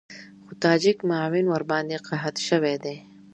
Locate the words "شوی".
2.47-2.75